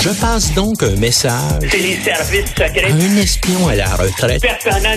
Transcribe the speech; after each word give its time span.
Je 0.00 0.10
passe 0.10 0.54
donc 0.54 0.80
un 0.84 0.94
message. 0.96 1.68
C'est 1.68 1.78
les 1.78 1.96
services 1.96 2.50
secrets. 2.50 2.92
Un 2.92 3.16
espion 3.16 3.66
à 3.66 3.74
la 3.74 3.88
retraite. 3.96 4.42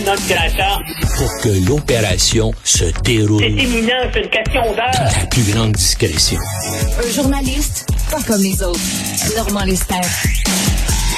Non 0.06 0.14
grata. 0.30 0.80
Pour 1.18 1.42
que 1.42 1.68
l'opération 1.68 2.52
se 2.64 2.86
déroule. 3.04 3.42
C'est 3.42 3.50
imminent, 3.50 3.94
c'est 4.14 4.20
une 4.22 4.30
question 4.30 4.62
d'heure. 4.62 4.92
La 4.94 5.26
plus 5.26 5.52
grande 5.52 5.72
discrétion. 5.72 6.38
Un 7.04 7.12
journaliste, 7.12 7.88
pas 8.12 8.22
comme 8.28 8.44
les 8.44 8.62
autres. 8.62 8.80
Normand 9.36 9.64
Lester. 9.66 9.96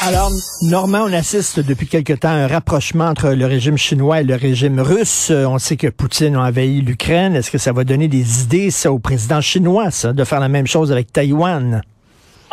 Alors, 0.01 0.31
Normand, 0.61 1.05
on 1.09 1.13
assiste 1.13 1.59
depuis 1.59 1.87
quelque 1.87 2.13
temps 2.13 2.29
à 2.29 2.33
un 2.33 2.47
rapprochement 2.47 3.05
entre 3.05 3.31
le 3.31 3.45
régime 3.45 3.77
chinois 3.77 4.21
et 4.21 4.23
le 4.23 4.35
régime 4.35 4.79
russe. 4.79 5.27
Euh, 5.29 5.45
on 5.45 5.59
sait 5.59 5.77
que 5.77 5.87
Poutine 5.87 6.35
a 6.35 6.41
envahi 6.41 6.81
l'Ukraine. 6.81 7.35
Est-ce 7.35 7.51
que 7.51 7.57
ça 7.57 7.73
va 7.73 7.83
donner 7.83 8.07
des 8.07 8.43
idées, 8.43 8.71
ça, 8.71 8.91
au 8.93 8.99
président 8.99 9.41
chinois, 9.41 9.91
ça, 9.91 10.13
de 10.13 10.23
faire 10.23 10.39
la 10.39 10.49
même 10.49 10.67
chose 10.67 10.91
avec 10.91 11.11
Taïwan? 11.11 11.81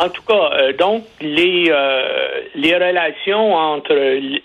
En 0.01 0.09
tout 0.09 0.23
cas, 0.23 0.49
euh, 0.53 0.73
donc 0.73 1.03
les 1.21 1.65
euh, 1.69 2.41
les 2.55 2.73
relations 2.73 3.53
entre 3.53 3.93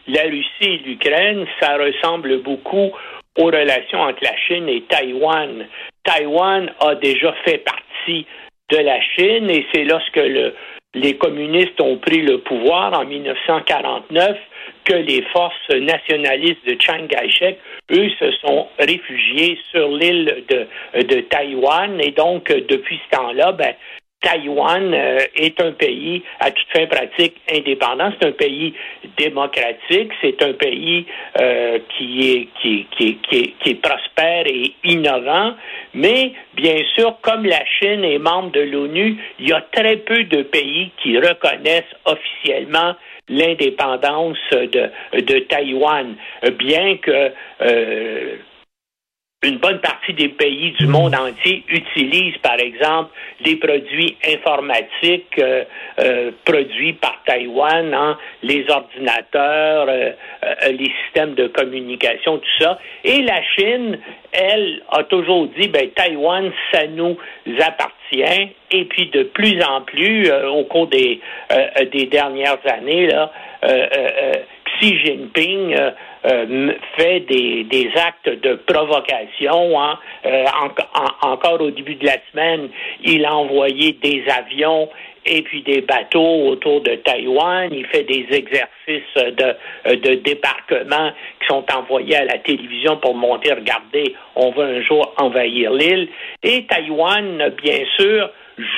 la 0.07 0.23
Russie 0.25 0.51
et 0.61 0.79
l'Ukraine, 0.85 1.47
ça 1.59 1.79
ressemble 1.79 2.43
beaucoup 2.43 2.91
aux 3.39 3.47
relations 3.47 4.01
entre 4.01 4.23
la 4.23 4.37
Chine 4.37 4.69
et 4.69 4.83
Taïwan. 4.83 5.67
Taïwan 6.05 6.71
a 6.81 6.95
déjà 6.97 7.33
fait 7.47 7.65
partie 7.65 8.27
de 8.71 8.77
la 8.77 9.01
Chine 9.01 9.49
et 9.49 9.67
c'est 9.73 9.85
lorsque 9.85 10.17
le, 10.17 10.53
les 10.93 11.17
communistes 11.17 11.81
ont 11.81 11.97
pris 11.97 12.21
le 12.21 12.39
pouvoir 12.41 12.93
en 12.93 13.07
1949 13.07 14.37
que 14.85 14.95
les 14.95 15.23
forces 15.33 15.71
nationalistes 15.71 16.67
de 16.67 16.77
Chiang 16.79 17.07
Kai-shek, 17.07 17.59
eux, 17.93 18.11
se 18.21 18.31
sont 18.43 18.69
réfugiés 18.79 19.59
sur 19.71 19.89
l'île 19.89 20.45
de, 20.51 20.67
de 21.03 21.21
Taïwan 21.23 21.99
et 21.99 22.11
donc 22.11 22.53
depuis 22.53 23.01
ce 23.07 23.17
temps-là, 23.17 23.53
ben, 23.53 23.75
Taïwan 24.27 24.93
euh, 24.93 25.21
est 25.37 25.61
un 25.61 25.71
pays 25.71 26.23
à 26.41 26.51
toute 26.51 26.67
fin 26.73 26.87
pratique 26.87 27.37
indépendant. 27.53 28.11
C'est 28.19 28.27
un 28.27 28.33
pays 28.33 28.75
démocratique. 29.17 30.11
C'est 30.21 30.43
un 30.43 30.53
pays 30.53 31.07
euh, 31.41 31.79
qui, 31.97 32.33
est, 32.33 32.49
qui, 32.61 32.87
qui, 32.97 33.19
qui, 33.19 33.55
qui, 33.61 33.71
est 33.71 33.81
prospère 33.81 34.47
et 34.47 34.75
innovant. 34.83 35.55
Mais 35.95 36.33
bien 36.55 36.79
sûr, 36.97 37.17
comme 37.23 37.45
la 37.45 37.65
Chine 37.79 38.03
est 38.03 38.19
membre 38.19 38.51
de 38.51 38.63
l'ONU, 38.63 39.17
il 39.39 39.49
y 39.49 39.53
a 39.53 39.61
très 39.61 39.99
peu 39.99 40.25
de 40.25 40.43
pays 40.43 40.91
qui 41.03 41.17
reconnaissent 41.19 41.85
officiellement 42.05 42.97
l'indépendance 43.29 44.39
de, 44.53 44.91
de 45.21 45.39
Taïwan, 45.41 46.15
bien 46.59 46.97
que 46.97 47.33
euh, 47.63 48.37
une 49.47 49.59
bonne 49.59 49.79
partie 49.79 50.13
des 50.13 50.29
pays 50.29 50.73
du 50.73 50.87
monde 50.87 51.15
entier 51.15 51.63
utilisent, 51.69 52.39
par 52.39 52.59
exemple, 52.59 53.11
des 53.45 53.57
produits 53.57 54.17
informatiques 54.27 55.39
euh, 55.39 55.65
euh, 56.01 56.31
produits 56.45 56.95
par 56.95 57.23
Taïwan, 57.25 57.95
hein, 57.95 58.19
les 58.43 58.65
ordinateurs, 58.69 59.87
euh, 59.89 60.13
les 60.69 60.91
systèmes 61.05 61.35
de 61.35 61.47
communication, 61.47 62.39
tout 62.39 62.63
ça. 62.65 62.79
Et 63.05 63.23
la 63.23 63.41
Chine, 63.55 63.99
elle, 64.33 64.83
a 64.91 65.05
toujours 65.05 65.47
dit, 65.59 65.69
ben, 65.69 65.89
Taïwan, 65.91 66.51
ça 66.73 66.87
nous 66.89 67.17
appartient. 67.61 68.51
Et 68.73 68.85
puis, 68.87 69.07
de 69.11 69.23
plus 69.23 69.63
en 69.63 69.83
plus, 69.83 70.31
au 70.31 70.65
cours 70.65 70.89
des, 70.89 71.21
des 71.93 72.07
dernières 72.07 72.59
années, 72.67 73.07
là, 73.07 73.33
Xi 74.81 74.99
Jinping 75.05 75.75
euh, 76.25 76.73
fait 76.97 77.21
des, 77.21 77.91
actes 77.95 78.29
de 78.29 78.55
provocation. 78.55 79.81
Hein. 79.81 79.99
Euh, 80.25 80.45
encore 81.23 81.61
au 81.61 81.71
début 81.71 81.95
de 81.95 82.07
la 82.07 82.17
semaine, 82.31 82.69
il 83.05 83.25
a 83.25 83.35
envoyé 83.35 83.93
des 83.93 84.25
avions 84.29 84.89
et 85.25 85.43
puis 85.43 85.63
des 85.63 85.81
bateaux 85.81 86.49
autour 86.49 86.81
de 86.83 86.95
Taïwan. 86.97 87.71
Il 87.73 87.87
fait 87.87 88.05
des 88.05 88.27
exercices 88.31 89.15
de, 89.17 89.95
de 89.95 90.15
débarquement 90.17 91.11
qui 91.41 91.47
sont 91.49 91.65
envoyés 91.75 92.17
à 92.17 92.25
la 92.25 92.39
télévision 92.39 92.97
pour 92.97 93.15
montrer, 93.15 93.53
regardez, 93.53 94.15
on 94.37 94.51
va 94.51 94.65
un 94.65 94.83
jour 94.83 95.15
envahir 95.19 95.73
l'île. 95.73 96.09
Et 96.43 96.65
Taïwan, 96.67 97.53
bien 97.63 97.85
sûr, 97.99 98.31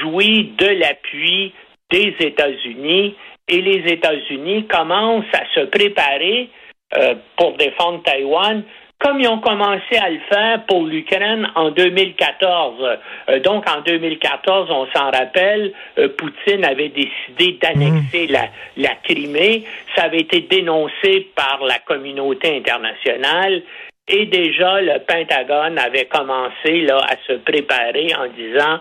jouit 0.03 0.53
de 0.59 0.67
l'appui 0.67 1.53
des 1.91 2.15
États-Unis 2.21 3.15
et 3.49 3.61
les 3.61 3.93
États-Unis 3.93 4.67
commencent 4.67 5.25
à 5.33 5.45
se 5.55 5.67
préparer 5.67 6.51
euh, 6.97 7.15
pour 7.37 7.57
défendre 7.57 8.03
Taïwan, 8.03 8.63
comme 8.99 9.21
ils 9.21 9.29
ont 9.29 9.41
commencé 9.41 9.97
à 10.01 10.11
le 10.11 10.21
faire 10.29 10.65
pour 10.67 10.85
l'Ukraine 10.87 11.47
en 11.55 11.71
2014. 11.71 12.99
Euh, 13.29 13.41
donc, 13.41 13.69
en 13.69 13.81
2014, 13.83 14.71
on 14.71 14.87
s'en 14.95 15.11
rappelle, 15.11 15.73
euh, 15.99 16.09
Poutine 16.17 16.65
avait 16.65 16.89
décidé 16.89 17.59
d'annexer 17.61 18.29
mmh. 18.29 18.33
la, 18.33 18.49
la 18.77 18.95
Crimée. 19.05 19.65
Ça 19.95 20.05
avait 20.05 20.21
été 20.21 20.41
dénoncé 20.43 21.29
par 21.37 21.61
la 21.63 21.79
communauté 21.79 22.57
internationale. 22.57 23.63
Et 24.09 24.25
déjà, 24.25 24.81
le 24.81 24.99
Pentagone 25.01 25.79
avait 25.79 26.07
commencé 26.07 26.81
là, 26.81 26.99
à 27.07 27.17
se 27.27 27.35
préparer 27.35 28.09
en 28.19 28.27
disant 28.29 28.81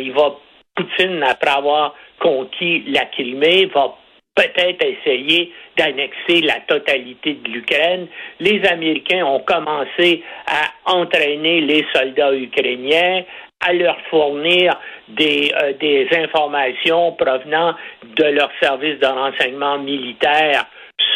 il 0.00 0.12
va 0.12 0.34
Poutine, 0.74 1.22
après 1.22 1.50
avoir 1.50 1.94
conquis 2.22 2.84
la 2.86 3.06
Crimée, 3.06 3.66
va 3.74 3.94
peut-être 4.34 4.82
essayer 4.84 5.52
d'annexer 5.76 6.40
la 6.42 6.60
totalité 6.66 7.34
de 7.34 7.50
l'Ukraine. 7.50 8.06
Les 8.40 8.64
Américains 8.66 9.24
ont 9.26 9.40
commencé 9.40 10.22
à 10.46 10.90
entraîner 10.90 11.60
les 11.60 11.84
soldats 11.92 12.34
ukrainiens, 12.34 13.24
à 13.60 13.72
leur 13.72 13.96
fournir 14.10 14.74
des, 15.08 15.52
euh, 15.62 16.24
informations 16.24 17.12
provenant 17.12 17.74
de 18.16 18.24
leur 18.24 18.50
service 18.60 18.98
de 18.98 19.06
renseignement 19.06 19.78
militaire 19.78 20.66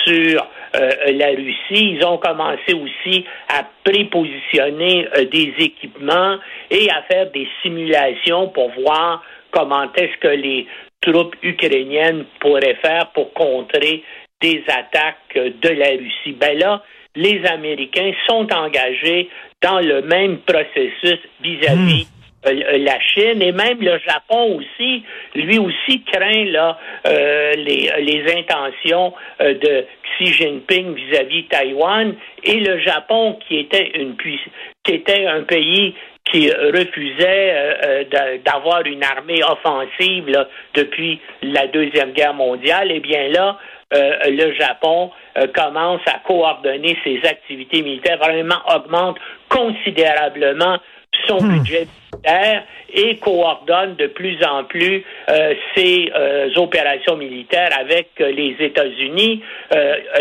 sur 0.05 0.47
euh, 0.77 0.91
la 1.13 1.29
Russie. 1.29 1.97
Ils 1.97 2.05
ont 2.05 2.19
commencé 2.19 2.75
aussi 2.75 3.25
à 3.49 3.65
prépositionner 3.83 5.09
euh, 5.17 5.25
des 5.25 5.55
équipements 5.59 6.37
et 6.71 6.89
à 6.91 7.03
faire 7.11 7.31
des 7.33 7.49
simulations 7.63 8.49
pour 8.49 8.71
voir 8.73 9.25
comment 9.51 9.93
est-ce 9.95 10.17
que 10.19 10.29
les 10.29 10.67
troupes 11.11 11.37
ukrainiennes 11.43 12.25
pourraient 12.41 12.79
faire 12.83 13.11
pour 13.15 13.33
contrer 13.33 14.03
des 14.41 14.63
attaques 14.69 15.35
de 15.35 15.69
la 15.69 15.91
Russie. 15.91 16.37
Ben 16.39 16.59
là, 16.59 16.83
les 17.15 17.45
Américains 17.47 18.13
sont 18.29 18.47
engagés 18.53 19.29
dans 19.63 19.81
le 19.81 20.03
même 20.03 20.39
processus 20.39 21.19
vis-à-vis 21.43 22.05
hmm. 22.05 22.49
euh, 22.49 22.79
la 22.79 23.01
Chine 23.01 23.41
et 23.41 23.53
même 23.53 23.81
le 23.81 23.99
Japon 24.07 24.59
aussi, 24.59 25.03
lui 25.35 25.59
aussi 25.59 26.03
craint 26.05 26.45
là 26.45 26.79
euh, 27.07 27.53
les, 27.55 27.91
les 28.03 28.33
intentions 28.39 29.15
euh, 29.41 29.55
de 29.55 29.87
Xi 30.19 30.33
Jinping 30.35 30.95
vis-à-vis 30.95 31.43
-vis 31.43 31.49
Taïwan 31.49 32.15
et 32.45 32.61
le 32.61 32.79
Japon 32.81 33.39
qui 33.49 33.59
était 33.59 33.93
une 33.95 34.17
qui 34.17 34.93
était 34.93 35.27
un 35.27 35.43
pays 35.43 35.95
qui 36.31 36.51
refusait 36.51 37.53
euh, 37.55 38.05
euh, 38.15 38.39
d'avoir 38.45 38.85
une 38.85 39.05
armée 39.05 39.43
offensive 39.45 40.47
depuis 40.75 41.21
la 41.43 41.67
Deuxième 41.69 42.13
Guerre 42.13 42.35
mondiale, 42.35 42.91
eh 42.91 43.01
bien 43.01 43.29
là, 43.29 43.59
euh, 43.95 44.17
le 44.27 44.53
Japon 44.55 45.11
commence 45.55 46.01
à 46.07 46.19
coordonner 46.27 46.97
ses 47.05 47.21
activités 47.25 47.83
militaires, 47.83 48.19
vraiment 48.19 48.61
augmente 48.75 49.19
considérablement 49.49 50.79
son 51.27 51.41
hmm. 51.41 51.59
budget 51.59 51.87
militaire 52.17 52.65
et 52.93 53.17
coordonne 53.17 53.97
de 53.97 54.07
plus 54.07 54.39
en 54.45 54.65
plus 54.65 55.05
euh, 55.29 55.55
ses 55.75 56.11
euh, 56.15 56.49
opérations 56.57 57.17
militaires 57.17 57.71
avec 57.79 58.09
euh, 58.21 58.31
les 58.31 58.57
États-Unis. 58.59 59.43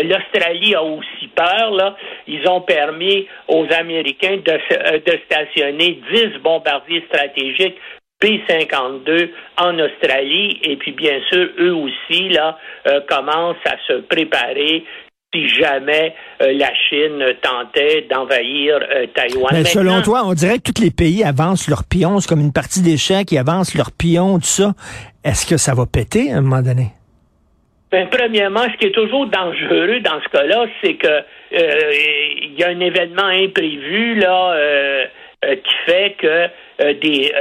L'Australie 0.02 0.74
a 0.74 0.82
aussi 0.82 1.28
peur. 1.34 1.70
Là. 1.70 1.96
Ils 2.26 2.46
ont 2.48 2.60
permis 2.60 3.26
aux 3.48 3.66
Américains 3.78 4.36
de, 4.36 4.98
de 4.98 5.18
stationner 5.24 6.00
10 6.12 6.38
bombardiers 6.42 7.04
stratégiques 7.08 7.76
P-52 8.18 9.30
en 9.58 9.78
Australie 9.78 10.58
et 10.62 10.76
puis 10.76 10.92
bien 10.92 11.20
sûr 11.30 11.48
eux 11.58 11.74
aussi 11.74 12.30
là 12.30 12.58
commencent 13.08 13.56
à 13.66 13.76
se 13.86 14.00
préparer 14.00 14.84
si 15.34 15.48
jamais 15.48 16.14
euh, 16.42 16.52
la 16.52 16.72
Chine 16.88 17.24
tentait 17.42 18.06
d'envahir 18.10 18.76
euh, 18.76 19.06
Taïwan. 19.14 19.50
Mais 19.52 19.64
selon 19.64 20.02
toi, 20.02 20.22
on 20.24 20.34
dirait 20.34 20.58
que 20.58 20.70
tous 20.70 20.82
les 20.82 20.90
pays 20.90 21.24
avancent 21.24 21.68
leurs 21.68 21.84
pions, 21.84 22.20
c'est 22.20 22.28
comme 22.28 22.40
une 22.40 22.52
partie 22.52 22.82
d'échecs, 22.82 23.32
ils 23.32 23.38
avancent 23.38 23.74
leurs 23.74 23.92
pions, 23.92 24.38
tout 24.38 24.44
ça. 24.44 24.72
Est-ce 25.24 25.46
que 25.46 25.56
ça 25.56 25.74
va 25.74 25.84
péter 25.86 26.32
à 26.32 26.36
un 26.36 26.40
moment 26.42 26.62
donné? 26.62 26.88
Ben, 27.90 28.08
premièrement, 28.10 28.64
ce 28.72 28.76
qui 28.78 28.86
est 28.86 28.94
toujours 28.94 29.26
dangereux 29.26 30.00
dans 30.00 30.20
ce 30.20 30.28
cas-là, 30.28 30.66
c'est 30.82 30.94
que 30.94 31.06
euh, 31.06 31.92
il 32.42 32.54
y 32.58 32.64
a 32.64 32.68
un 32.68 32.80
événement 32.80 33.26
imprévu 33.26 34.16
là 34.16 34.54
qui 35.42 35.74
fait 35.84 36.16
que 36.18 36.48
des, 36.94 37.32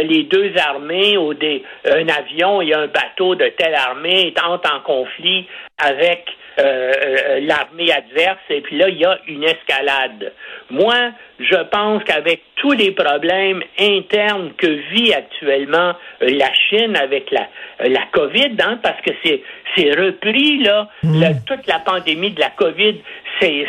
les 0.00 0.22
deux 0.24 0.52
armées 0.58 1.16
ou 1.16 1.34
des 1.34 1.64
un 1.84 2.06
avion 2.08 2.62
et 2.62 2.72
un 2.72 2.86
bateau 2.86 3.34
de 3.34 3.48
telle 3.58 3.74
armée 3.74 4.32
entrent 4.44 4.72
en 4.72 4.80
conflit 4.80 5.46
avec 5.78 6.24
l'armée 6.56 7.92
adverse, 7.92 8.38
et 8.50 8.60
puis 8.60 8.76
là, 8.76 8.88
il 8.88 8.98
y 8.98 9.04
a 9.04 9.18
une 9.26 9.44
escalade. 9.44 10.32
Moi, 10.70 10.94
je 11.40 11.62
pense 11.70 12.02
qu'avec 12.04 12.42
tous 12.56 12.72
les 12.72 12.92
problèmes 12.92 13.62
internes 13.78 14.52
que 14.56 14.66
vit 14.66 15.12
actuellement 15.12 15.94
la 16.20 16.52
Chine 16.54 16.96
avec 16.96 17.30
la, 17.30 17.48
la 17.80 18.02
COVID, 18.12 18.56
hein, 18.60 18.78
parce 18.82 19.00
que 19.02 19.10
c'est 19.24 19.42
c'est 19.76 19.90
repris 19.90 20.62
là, 20.62 20.88
mm. 21.02 21.24
toute 21.46 21.66
la 21.66 21.80
pandémie 21.80 22.30
de 22.30 22.40
la 22.40 22.50
COVID, 22.50 22.96
c'est 23.40 23.66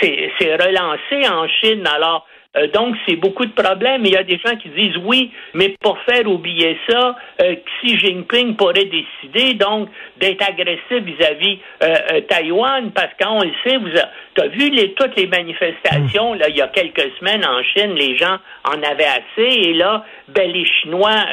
c'est 0.00 0.54
relancé 0.54 1.28
en 1.28 1.48
Chine. 1.48 1.86
Alors 1.86 2.26
euh, 2.56 2.66
donc, 2.68 2.96
c'est 3.06 3.16
beaucoup 3.16 3.44
de 3.44 3.52
problèmes. 3.52 4.06
Il 4.06 4.12
y 4.12 4.16
a 4.16 4.22
des 4.22 4.40
gens 4.44 4.56
qui 4.56 4.70
disent 4.70 4.96
oui, 5.04 5.30
mais 5.52 5.74
pour 5.82 5.98
faire 6.08 6.26
oublier 6.26 6.78
ça, 6.88 7.14
euh, 7.42 7.54
Xi 7.82 7.98
Jinping 7.98 8.56
pourrait 8.56 8.86
décider 8.86 9.54
donc 9.54 9.90
d'être 10.16 10.42
agressif 10.48 11.04
vis-à-vis 11.04 11.58
euh, 11.82 12.20
Taïwan, 12.28 12.90
parce 12.92 13.12
qu'on 13.20 13.42
le 13.42 13.52
sait, 13.64 13.76
vous 13.76 13.90
as 14.38 14.46
vu 14.48 14.70
les, 14.70 14.94
toutes 14.94 15.16
les 15.16 15.26
manifestations 15.26 16.32
là 16.34 16.48
il 16.48 16.56
y 16.56 16.62
a 16.62 16.68
quelques 16.68 17.10
semaines 17.18 17.44
en 17.44 17.62
Chine, 17.62 17.94
les 17.94 18.16
gens 18.16 18.38
en 18.64 18.82
avaient 18.82 19.04
assez, 19.04 19.68
et 19.68 19.74
là, 19.74 20.04
ben 20.28 20.50
les 20.50 20.64
Chinois, 20.64 21.24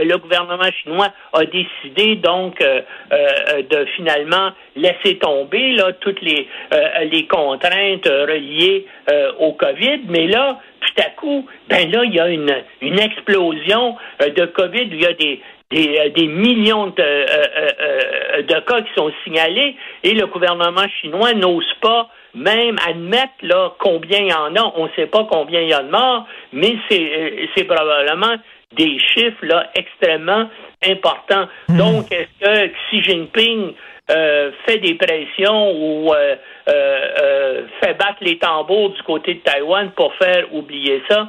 le 0.00 0.16
gouvernement 0.16 0.70
chinois 0.82 1.08
a 1.32 1.44
décidé 1.44 2.16
donc 2.16 2.58
de 2.60 3.84
finalement 3.96 4.50
laisser 4.74 5.18
tomber 5.18 5.72
là 5.72 5.92
toutes 6.00 6.20
les 6.22 6.48
les 7.10 7.26
contraintes 7.26 8.06
reliées 8.06 8.86
au 9.38 9.52
Covid, 9.52 10.00
mais 10.08 10.26
là 10.26 10.41
tout 10.80 11.02
à 11.02 11.10
coup, 11.10 11.46
ben 11.68 11.90
là, 11.90 12.04
il 12.04 12.14
y 12.14 12.20
a 12.20 12.28
une, 12.28 12.54
une 12.80 12.98
explosion 12.98 13.96
euh, 14.22 14.30
de 14.30 14.46
COVID, 14.46 14.88
il 14.90 15.00
y 15.00 15.06
a 15.06 15.12
des, 15.14 15.40
des, 15.70 15.98
euh, 15.98 16.28
millions 16.28 16.88
de, 16.88 16.94
euh, 16.98 18.42
de 18.42 18.60
cas 18.60 18.82
qui 18.82 18.92
sont 18.96 19.10
signalés 19.24 19.76
et 20.02 20.14
le 20.14 20.26
gouvernement 20.26 20.86
chinois 21.00 21.32
n'ose 21.34 21.72
pas 21.80 22.08
même 22.34 22.76
admettre 22.86 23.34
là 23.42 23.72
combien 23.78 24.18
il 24.18 24.28
y 24.28 24.34
en 24.34 24.54
a. 24.56 24.72
On 24.76 24.86
ne 24.86 24.90
sait 24.96 25.06
pas 25.06 25.26
combien 25.30 25.60
il 25.60 25.68
y 25.68 25.74
a 25.74 25.82
de 25.82 25.90
morts, 25.90 26.26
mais 26.52 26.76
c'est 26.88 27.64
probablement 27.64 28.36
des 28.76 28.98
chiffres 28.98 29.44
là 29.44 29.70
extrêmement 29.74 30.48
importants. 30.86 31.46
Hmm. 31.68 31.76
Donc, 31.76 32.12
est-ce 32.12 32.40
que 32.40 32.66
Xi 32.68 33.02
Jinping 33.02 33.74
fait 34.66 34.78
des 34.78 34.94
pressions 34.94 35.72
ou 35.72 36.12
euh, 36.12 36.36
euh, 36.68 37.62
fait 37.82 37.94
battre 37.94 38.18
les 38.20 38.38
tambours 38.38 38.90
du 38.90 39.02
côté 39.02 39.34
de 39.34 39.40
Taïwan 39.40 39.90
pour 39.92 40.14
faire 40.16 40.52
oublier 40.52 41.02
ça. 41.08 41.28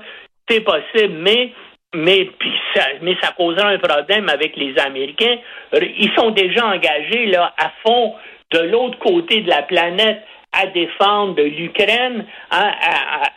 C'est 0.49 0.61
possible, 0.61 1.15
mais 1.19 1.51
mais 1.95 2.27
ça, 2.73 2.85
mais 3.01 3.15
ça 3.21 3.33
un 3.37 3.77
problème 3.77 4.27
avec 4.27 4.55
les 4.55 4.77
Américains. 4.79 5.37
Ils 5.73 6.11
sont 6.17 6.31
déjà 6.31 6.65
engagés 6.65 7.27
là 7.27 7.53
à 7.57 7.71
fond 7.85 8.15
de 8.51 8.59
l'autre 8.59 8.97
côté 8.97 9.41
de 9.41 9.49
la 9.49 9.61
planète 9.61 10.23
à 10.53 10.67
défendre 10.67 11.41
l'Ukraine, 11.41 12.25
à, 12.51 12.71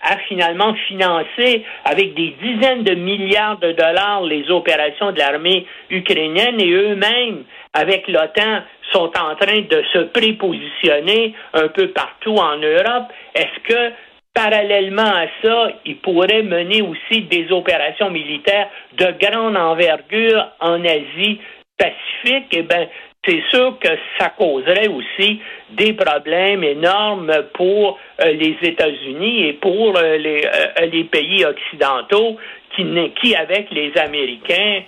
à, 0.03 0.19
finalement 0.29 0.75
financer 0.87 1.65
avec 1.85 2.15
des 2.15 2.35
dizaines 2.43 2.85
de 2.85 2.95
milliards 2.95 3.59
de 3.59 3.73
dollars 3.73 4.23
les 4.23 4.51
opérations 4.51 5.13
de 5.13 5.19
l'armée 5.19 5.67
ukrainienne 5.91 6.61
et 6.61 6.71
eux-mêmes, 6.71 7.45
avec 7.73 8.07
l'OTAN, 8.09 8.63
sont 8.93 9.11
en 9.19 9.35
train 9.35 9.61
de 9.61 9.83
se 9.93 9.99
prépositionner 9.99 11.35
un 11.55 11.69
peu 11.69 11.89
partout 11.89 12.37
en 12.37 12.57
Europe. 12.57 13.13
Est-ce 13.35 13.61
que 13.69 13.93
parallèlement 14.35 15.03
à 15.03 15.27
ça, 15.43 15.73
ils 15.87 15.97
pourraient 15.97 16.43
mener 16.43 16.83
aussi 16.83 17.23
des 17.23 17.51
opérations 17.51 18.11
militaires 18.11 18.69
de 18.99 19.07
grande 19.19 19.57
envergure 19.57 20.49
en 20.61 20.85
Asie 20.85 21.41
Pacifique, 21.79 22.47
eh 22.53 22.63
bien, 22.63 22.87
c'est 23.27 23.43
sûr 23.51 23.79
que 23.79 23.89
ça 24.19 24.31
causerait 24.31 24.89
aussi 24.89 25.41
des 25.71 25.93
problèmes 25.93 26.63
énormes 26.63 27.33
pour 27.55 27.99
euh, 28.21 28.33
les 28.33 28.57
États-Unis 28.63 29.49
et 29.49 29.53
pour 29.55 29.97
euh, 29.97 30.17
les, 30.17 30.43
euh, 30.45 30.87
les, 30.87 31.05
pays 31.05 31.45
occidentaux 31.45 32.37
qui, 32.75 32.87
qui, 33.21 33.35
avec 33.35 33.71
les 33.71 33.93
Américains, 33.97 34.83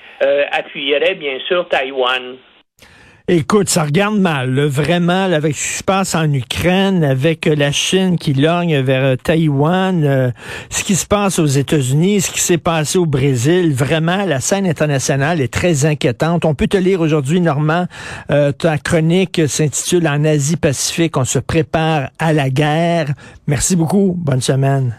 appuieraient 0.53 1.15
bien 1.15 1.39
sûr 1.47 1.67
Taïwan. 1.69 2.37
Écoute, 3.31 3.69
ça 3.69 3.83
regarde 3.85 4.19
mal, 4.19 4.59
vraiment, 4.59 5.25
avec 5.25 5.55
ce 5.55 5.63
qui 5.63 5.75
se 5.75 5.85
passe 5.85 6.15
en 6.15 6.33
Ukraine, 6.33 7.05
avec 7.05 7.47
euh, 7.47 7.55
la 7.55 7.73
Chine 7.73 8.17
qui 8.17 8.33
lorgne 8.33 8.81
vers 8.81 9.05
euh, 9.05 9.17
Taïwan, 9.23 10.03
euh, 10.03 10.31
ce 10.71 10.83
qui 10.83 10.97
se 10.97 11.05
passe 11.05 11.39
aux 11.39 11.45
États-Unis, 11.45 12.23
ce 12.23 12.31
qui 12.31 12.41
s'est 12.41 12.57
passé 12.57 12.97
au 12.97 13.05
Brésil. 13.05 13.75
Vraiment, 13.75 14.25
la 14.25 14.41
scène 14.41 14.67
internationale 14.67 15.43
est 15.43 15.53
très 15.53 15.85
inquiétante. 15.85 16.47
On 16.47 16.55
peut 16.55 16.69
te 16.69 16.79
lire 16.79 17.03
aujourd'hui, 17.03 17.43
Normand, 17.43 17.85
ta 18.29 18.79
chronique 18.79 19.43
s'intitule 19.47 20.09
En 20.09 20.25
Asie-Pacifique, 20.25 21.19
on 21.19 21.27
se 21.27 21.39
prépare 21.39 22.09
à 22.19 22.33
la 22.33 22.49
guerre. 22.49 23.13
Merci 23.47 23.77
beaucoup. 23.77 24.15
Bonne 24.17 24.41
semaine. 24.41 24.95